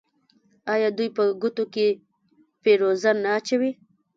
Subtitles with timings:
[0.73, 1.87] آیا دوی په ګوتو کې
[2.61, 3.71] فیروزه نه اچوي؟